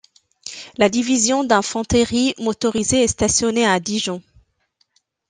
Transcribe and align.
La 0.77 0.89
Division 0.89 1.43
d'Infanterie 1.43 2.33
Motorisée 2.39 3.03
est 3.03 3.07
stationnée 3.07 3.67
à 3.67 3.79
Dijon. 3.79 4.23